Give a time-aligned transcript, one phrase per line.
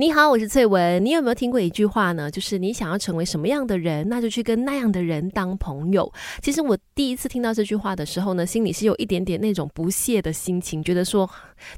[0.00, 1.04] 你好，我是翠文。
[1.04, 2.30] 你有没有听过一句话呢？
[2.30, 6.10] 就是你想要成为什么样的人，那就去跟那样的人当朋友。
[6.40, 11.28] 其实我第一次听到这句话的时候呢，心里是有一点点那种不屑的心情，觉得说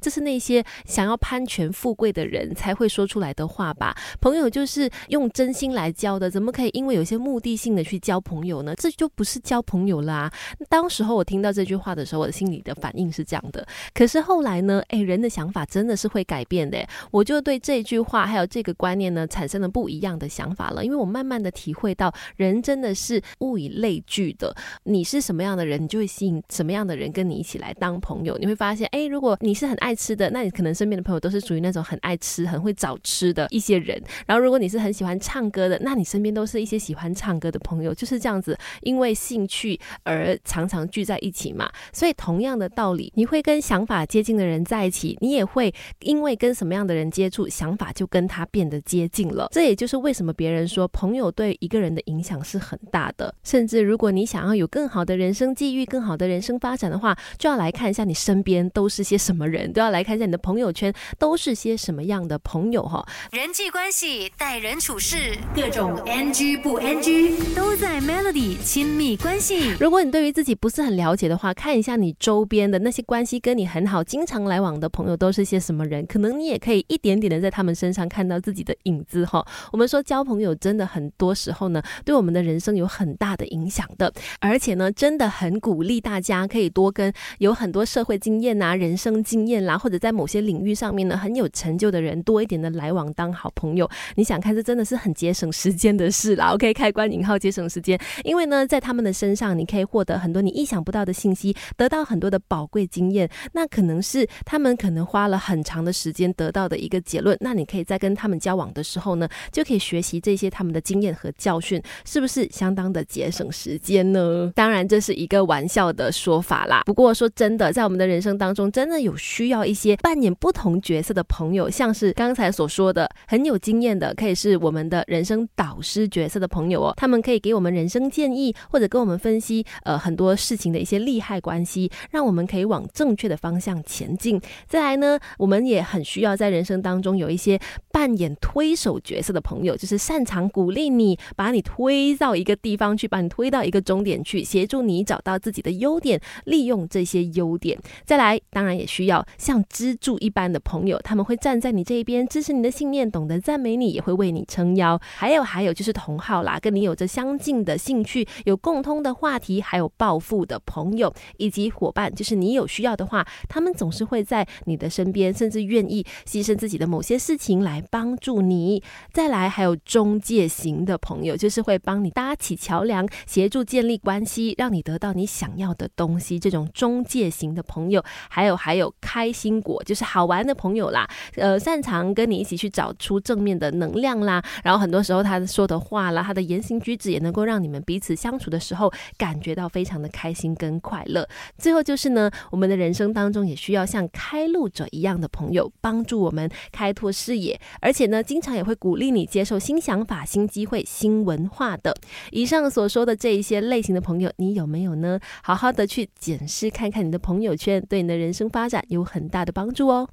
[0.00, 3.92] 这是那些想要攀权富贵的人才会说出来的话吧。
[4.20, 8.72] 朋友就是用真心来交的，怎么可以因为有些目的性的去交朋友呢？
[8.76, 10.32] 这就不是交朋友啦。
[10.68, 13.66] 当时候我听到这句话的时候，我的心里的反应是这样的。
[13.92, 16.78] 可是后来呢，诶，人的想法真的是会改变的。
[17.10, 18.11] 我就对这句话。
[18.12, 20.84] 话还有这个观念呢，产生了不一样的想法了。
[20.84, 24.54] 因为我慢慢的体会到，人真的是物以类聚的。
[24.84, 28.36] 你是什么样的人，你就会吸引什么样的人跟你一起来当朋友。
[28.38, 33.98] 你会发现，哎，如果你是很爱吃的，那你可能身边的朋友都是属于那种很爱吃、很会找吃的一些人。
[34.26, 37.94] 然后，如果你是很喜欢唱歌的，那你身边都是一些喜欢唱歌的朋友。
[37.94, 41.70] 就是这样子，因为兴趣而常常聚在一起嘛。
[41.92, 48.06] 所以，同样的道理，你会跟想法接近的人在一起，你也会因为跟什么样的人接触，想法就。
[48.12, 53.34] 跟他变得接近了，这也就是为什么别人说朋友对一个人的影响是很大的。
[53.42, 63.02] 甚至如果你想要有更好的人生际遇、更好的人生发展的话，就要来看一下你身边都是些什么人，都要来看一下你的朋友圈都是些什么样的朋友哈。
[63.30, 65.16] 人际关系、待人处事，
[65.54, 69.70] 各种 NG 不 NG 都在 Melody 亲密关系。
[69.80, 77.92] 如果你对于自己不是很了解的话，看一下你周边的那些关系跟你很好、经常来往的朋友都是些什么人，可能你也可以一点点的在他们身。
[77.92, 93.86] 上看到自己的影子哈，我们说交朋友真的很多时候呢，对我们的人生有很大的影响的，而且呢，真的很鼓励大家可以多跟有很多社会经验呐、人生经验啦，或者在某些领域上面呢很有成就的人多一点的来往当好朋友。
[94.14, 96.54] 你想看，这真的是很节省时间的事啦。
[96.54, 103.28] OK，开关引号节省时间，因为呢，在他们的身上你可以获得很多你意想不到的信息，得到很多的宝贵经验。
[103.52, 107.36] 那可能是他们可能花了很长的时间得到的一个结论。
[107.40, 107.82] 那你可以。
[107.84, 114.50] 在跟他们交往的时候呢，就可以学习这些他们的经验和教训，是不是相当的节省时间呢？
[114.54, 116.82] 当然这是一个玩笑的说法啦。
[116.86, 126.94] 不过说真的，在我们的人生当中，真的有需要一些扮演不同角色的朋友，像是刚才所说的很有经验的，可以是我们的人生导师角色的朋友哦。
[126.96, 134.40] 他们可以给我们人生建议，或者跟我们分析呃很多事情的一些利害关系，让我们可以往正确的方向前进。
[134.68, 137.58] 再来呢，我们也很需要在人生当中有一些。
[137.90, 147.78] 扮演推手角色的朋友，就是擅长鼓励你，把你推到一个地方去，把你推到一个终点去，协助你找到自己的优点，利用这些优点。
[148.04, 155.00] 再来，当然也需要像支柱一般的朋友，他们会站在你这一边，支持你的信念，懂得赞美你，也会为你撑腰。
[155.02, 167.82] 还有，还有就是同好啦，跟你有着相近的兴趣，有共通的话题，还有抱负的朋友以及伙伴，就是你有需要的话，他们总是会在你的身边，甚至愿意牺牲自己的某些事情来。
[167.90, 168.82] 帮助你，
[169.12, 176.38] 再来还有中介型的朋友，就是会帮你搭起桥梁，协助建立关系，让你得到你想要的东西。
[176.38, 181.06] 这种中介型的朋友，还有还有开心果，就是好玩的朋友啦。
[181.36, 184.42] 呃，擅长跟你一起去找出正面的能量啦。
[184.64, 191.28] 然后很多时候他说的话啦，他的言行举止也能够让你们彼此相处的时候感觉到非常的开心跟快乐。
[191.58, 197.60] 最后就是呢，我们的人生当中也需要像开路者一样的朋友，帮助我们开拓视野。
[197.80, 201.94] 而且呢，经常也会鼓励你接受新想法、新机会、新文化的。
[202.30, 205.18] 以上所说的这一些类型的朋友，你有没有呢？
[205.42, 210.08] 好好的去检视看看你的朋友圈，对你的人生发展有很大的帮助哦。